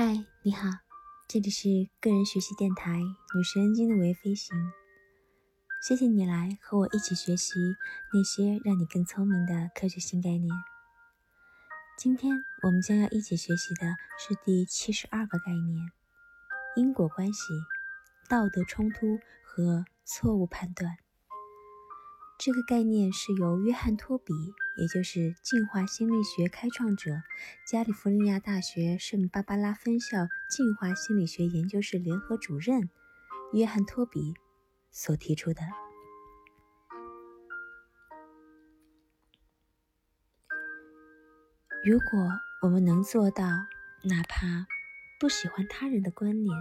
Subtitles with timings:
[0.00, 0.68] 嗨，你好，
[1.26, 1.68] 这里是
[2.00, 4.56] 个人学习电台女神经的微飞行。
[5.82, 7.58] 谢谢你来和我一起学习
[8.14, 10.54] 那些让你更聪明的科学新概念。
[11.98, 12.32] 今天
[12.62, 15.90] 我们将要一起学习的是第七十二个概念：
[16.76, 17.52] 因果关系、
[18.28, 20.96] 道德冲突和错误判断。
[22.38, 24.32] 这个概念是由约翰·托比，
[24.78, 27.22] 也就是进化心理学开创者，
[27.70, 32.88] 加利福尼亚大学圣芭芭拉分校进化心理学研究室联合主任
[33.52, 34.34] 约翰·托比
[34.90, 35.60] 所提出的。
[41.84, 42.08] 如果
[42.62, 43.44] 我们能做到，
[44.04, 44.66] 哪怕
[45.18, 46.56] 不喜欢他人的观点，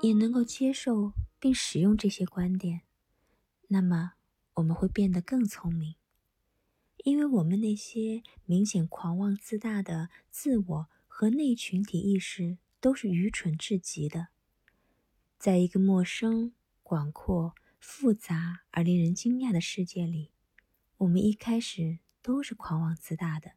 [0.00, 2.80] 也能够接受并使用这些观点，
[3.68, 4.12] 那么。
[4.54, 5.94] 我们会变得更聪明，
[7.04, 14.28] 因为我们那些明显狂妄自大的自我和内群体意识都是愚蠢至极的。
[15.38, 20.30] 在一个陌生、广阔、复杂而令人惊讶的世界里，
[20.98, 23.52] 我们一开始都是狂妄自大的。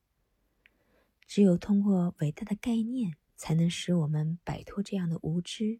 [1.27, 5.79] 只有通过伟大的概念，才能使我们摆脱这样的无知，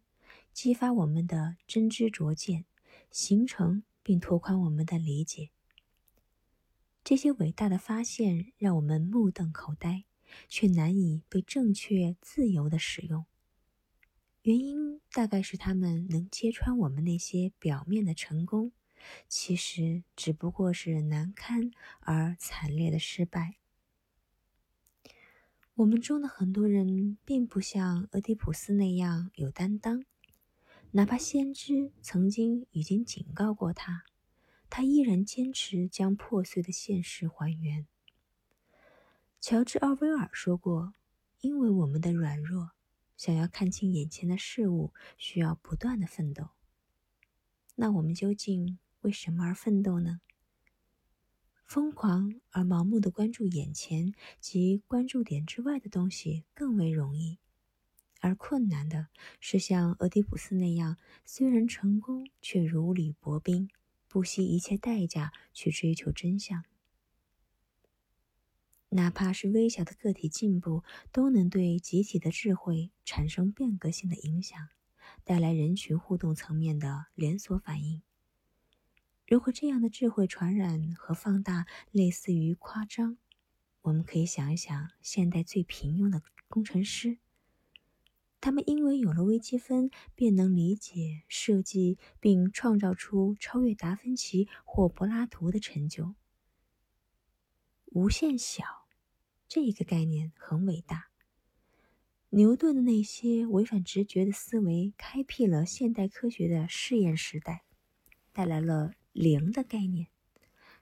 [0.52, 2.64] 激发我们的真知灼见，
[3.10, 3.82] 形成。
[4.04, 5.50] 并拓宽我们的理解。
[7.04, 10.04] 这些伟大的发现让我们目瞪口呆，
[10.48, 13.26] 却难以被正确、自由的使用。
[14.42, 18.72] 原因大概是他们能揭穿我们那些表面的成功，
[19.28, 23.56] 其实只不过是难堪而惨烈的失败。
[25.74, 30.04] 我们中的很多人并不像俄狄浦斯那样有担当。
[30.92, 34.04] 哪怕先知曾经已经警告过他，
[34.74, 37.86] 他依然坚持将破碎的现实还原。
[39.38, 40.94] 乔治·奥威尔说过
[41.42, 42.70] ：“因为我们的软弱，
[43.14, 46.48] 想要看清眼前的事物，需要不断的奋斗。”
[47.76, 50.22] 那我们究竟为什么而奋斗呢？
[51.66, 57.36] 疯狂而盲目的关注眼前及关注点之外的东西更为容易。
[58.20, 59.08] 而困难的
[59.38, 63.68] 是，像俄狄浦斯那样，虽然成功，却如履薄冰，
[64.12, 66.64] 不惜一切代价去追求真相。
[68.90, 74.68] 哪怕是微小的个体进步，都能对集体的智慧产生变革性的影响，
[75.24, 78.02] 带来人群互动层面的连锁反应。
[79.26, 83.16] 如果这样的智慧传染和放大类似于夸张，
[83.80, 87.16] 我们可以想一想，现代最平庸的工程师。
[88.42, 96.16] 他们因为有了微积分，便能理解、设计并创造出超越达芬奇或柏拉图的成就。
[97.86, 98.64] 无限小
[99.46, 101.06] 这个概念很伟大。
[102.30, 107.64] 牛顿的那些违反直觉的思维，开辟了现代科学的试验时代，
[108.32, 110.08] 带来了零的概念。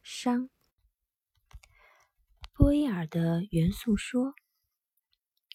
[0.03, 0.49] 商。
[2.55, 4.33] 波威尔的元素说。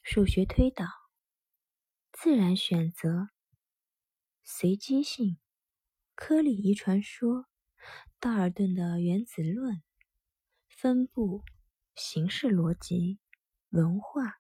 [0.04, 1.05] 数学推导。
[2.18, 3.30] 自然选择、
[4.42, 5.38] 随机性、
[6.16, 7.46] 颗粒遗传说、
[8.22, 9.84] 道尔顿的原子论、
[10.70, 11.44] 分布、
[11.94, 13.20] 形式逻辑、
[13.70, 14.40] 文化、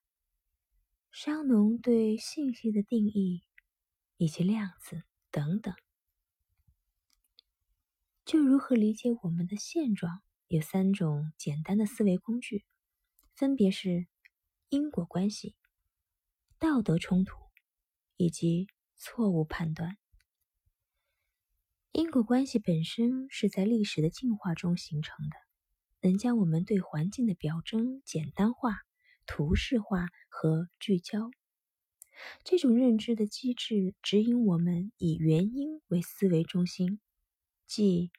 [1.12, 3.44] 商农对信息的定义
[4.16, 5.75] 以及量子等等。
[8.24, 12.66] 就如何理解我们的现状，有三种简单的思维工具，
[13.35, 14.08] 分别是
[14.69, 15.56] 因果关系、
[16.58, 17.45] 道德冲突。
[18.18, 19.98] 以及错误判断。
[21.92, 25.36] 因果关系本身是在历史的进化中形成的，
[26.02, 28.76] 能将我们对环境的表征简单化、
[29.26, 31.31] 图示化和聚焦。
[32.44, 37.00] 这种认知的机制指引我们以原因为思维中心，
[37.66, 38.12] 即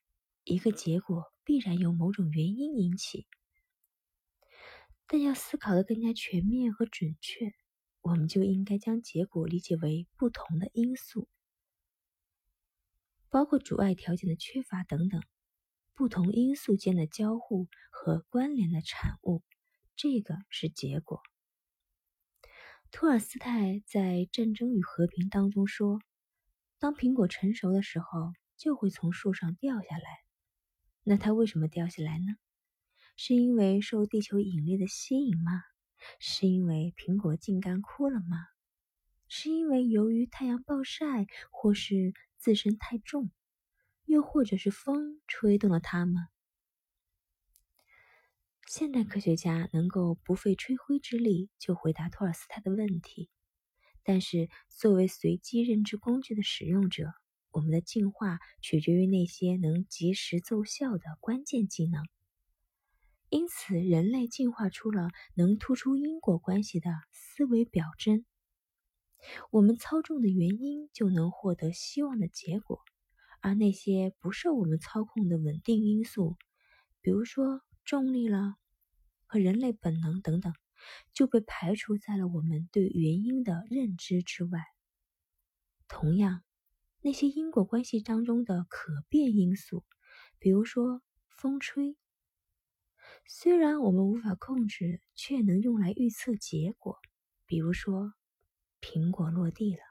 [0.44, 3.26] 一个结果必然由某种原因引起。
[5.06, 7.52] 但要思考的更加全面和准确。
[8.06, 11.26] 我们就应该将结果理解为不同的因素，
[13.30, 15.20] 包括阻碍条件的缺乏等等，
[15.92, 19.42] 不同因素间的交互和关联的产物，
[19.96, 21.20] 这个是结果。
[22.92, 25.98] 托尔斯泰在《战争与和平》当中说
[26.78, 30.04] ：“当苹果成熟的时候，就会从树上掉下来。
[31.02, 32.36] 那它为什么掉下来呢？
[33.16, 35.50] 是因为受地球引力的吸引吗？”
[36.18, 38.48] 是因为苹果茎干枯了吗？
[39.28, 43.30] 是因为由于太阳暴晒，或是自身太重，
[44.04, 46.28] 又或者是风吹动了它吗？
[48.68, 53.30] 现代科学家能够不费吹灰之力就回答托尔斯泰的问题，
[54.02, 57.14] 但是作为随机认知工具的使用者，
[57.50, 62.04] 我们的进化取决于那些能及时奏效的关键技能。
[63.28, 68.24] 因此，人类进化出了能突出因果关系的思维表征。
[69.50, 72.80] 我们操纵的原因就能获得希望的结果，
[73.40, 76.36] 而那些不受我们操控的稳定因素，
[77.00, 78.54] 比如说重力了
[79.26, 80.52] 和人类本能等等，
[81.12, 84.60] 就被排除在了我们对原因的认知之外。
[85.88, 86.44] 同样，
[87.00, 89.84] 那些因果关系当中的可变因素，
[90.38, 91.96] 比如说风吹。
[93.28, 96.98] 虽然我们无法控制，却能用来预测结果。
[97.44, 98.14] 比如说，
[98.80, 99.82] 苹果落地了，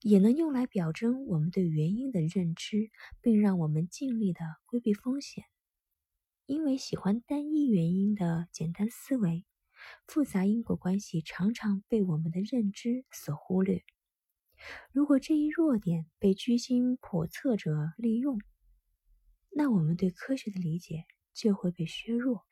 [0.00, 2.90] 也能用来表征我们对原因的认知，
[3.20, 5.44] 并让我们尽力的规避风险。
[6.46, 9.44] 因为喜欢单一原因的简单思维，
[10.06, 13.84] 复杂因果关系常常被我们的认知所忽略。
[14.90, 18.40] 如果这一弱点被居心叵测者利用，
[19.50, 21.04] 那我们对科学的理解。
[21.32, 22.46] 就会被削弱，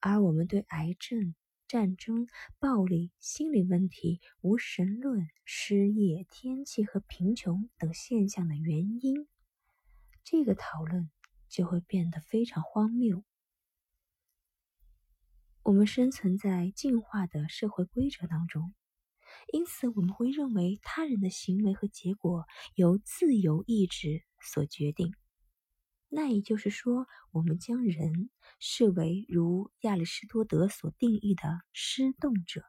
[0.00, 1.34] 而我们对癌症、
[1.68, 2.26] 战争、
[2.58, 9.26] 暴力、心理问题、无神论、失业、天气和贫穷等现象的原因，
[10.24, 11.10] 这个讨论
[11.48, 13.24] 就会变得非常荒谬。
[15.62, 18.72] 我们生存在进化的社会规则当中，
[19.52, 22.46] 因此我们会认为他人的行为和结果
[22.76, 25.12] 由自由意志所决定。
[26.08, 32.62] 那也就是说，我们将人视为如亚里士多德所定义的施动者。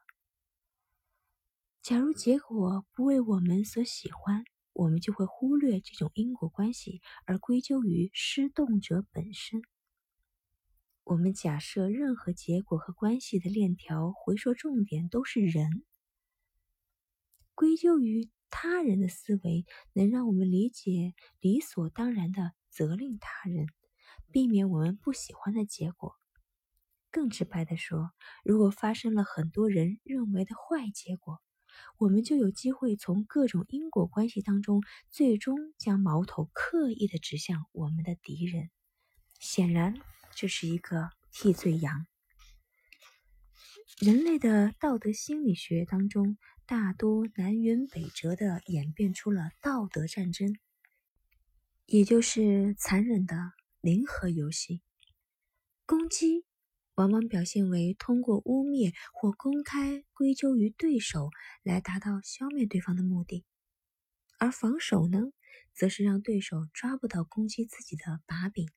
[1.80, 9.62] 假如结果不为我们所喜欢，我们就会忽略这种因果关系，而归咎于施动者本身。
[11.04, 15.84] 我们假设任何结果和关系的链条回溯重点都是人，
[17.54, 19.64] 归咎于他人的思维，
[19.94, 22.52] 能让我们理解理所当然的。
[22.78, 23.66] 责令他人，
[24.30, 26.14] 避免我们不喜欢的结果。
[27.10, 28.12] 更直白的说，
[28.44, 31.40] 如果发生了很多人认为的坏结果，
[31.98, 34.80] 我们就有机会从各种因果关系当中，
[35.10, 38.70] 最终将矛头刻意的指向我们的敌人。
[39.40, 39.94] 显然，
[40.36, 42.06] 这是一个替罪羊。
[43.98, 50.56] 人类的道德心理学当中，大多南辕北辙的演变出了道德战争。
[51.90, 53.34] 也就是残忍的
[53.80, 54.82] 零和游戏，
[55.86, 56.44] 攻击
[56.96, 61.30] 往往表现为通过污蔑或公开归咎于对手
[61.62, 63.46] 来达到消灭对方的目的，
[64.38, 65.32] 而防守呢，
[65.72, 68.68] 则是让对手抓不到攻击自己的把柄。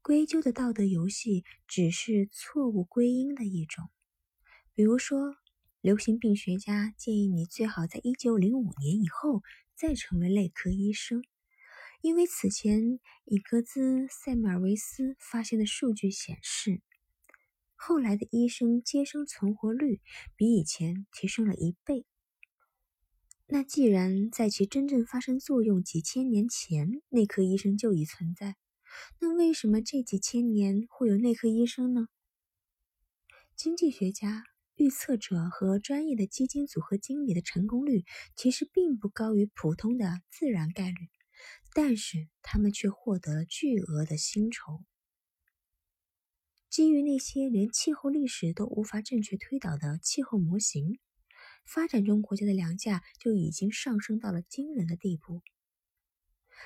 [0.00, 3.88] 归咎的道德游戏只是错误归因的一种，
[4.74, 5.36] 比如说，
[5.80, 9.40] 流行病学家建议你最好在一九零五年以后。
[9.82, 11.24] 再成为内科医生，
[12.02, 16.80] 因为此前以格兹塞米尔维斯发现的数据显示，
[17.74, 20.00] 后来的医生接生存活率
[20.36, 22.06] 比以前提升了一倍。
[23.48, 28.54] 那既然在其真正发生作用几千年前，内科医生就已存在，
[29.18, 32.06] 那为什么这几千年会有内科医生呢？
[33.56, 34.44] 经济学家。
[34.76, 38.04] 预测者和专业的基金组合经理的成功率
[38.36, 41.08] 其实并不高于普通的自然概率，
[41.74, 44.82] 但是他们却获得了巨额的薪酬。
[46.70, 50.98] 基于那些连气候历史都无法正确推导的气候模型，
[51.66, 55.42] 发展中国家的粮价就已经上升到了惊人的地步。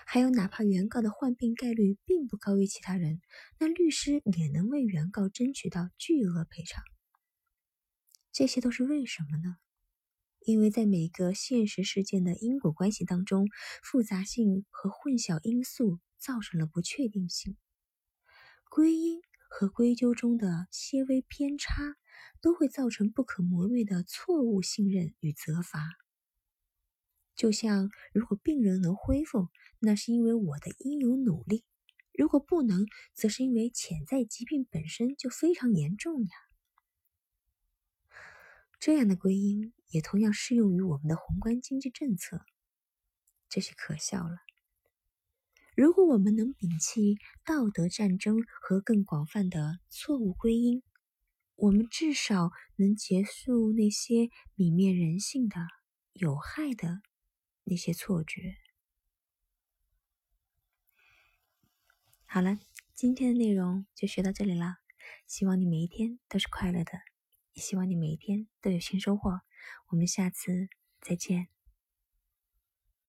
[0.06, 3.20] 还有，哪怕原告的患病概率并不高于其他人，
[3.58, 6.84] 那律师也能为原告争取到巨额赔偿。
[8.36, 9.56] 这些都是为什么呢？
[10.44, 13.48] 因为在每个现实事件的因果关系当中，
[13.82, 17.56] 复杂性和混淆因素造成了不确定性。
[18.68, 21.96] 归因和归咎中的些微偏差，
[22.42, 25.88] 都会造成不可磨灭的错误信任与责罚。
[27.36, 31.64] 就像，如果病人能恢复，那是因为我的应有努力；
[32.12, 36.45] 如果不能，则是因为潜在疾病本身就非常严重呀。
[38.78, 42.44] 这样的归因也同样适用于我们的宏观经济政策，
[43.48, 44.38] 这是可笑了。
[45.74, 50.82] 如果我们能摒弃道德战争和更广泛的错误归因，
[51.54, 55.56] 我们至少能结束那些泯灭人性的
[56.12, 57.00] 有害的
[57.64, 58.56] 那些错觉。
[62.24, 62.58] 好了，
[62.94, 64.76] 今天的内容就学到这里了，
[65.26, 66.92] 希望你每一天都是快乐的。
[67.56, 69.40] 希望你每一天都有新收获。
[69.88, 70.68] 我们下次
[71.00, 71.55] 再见。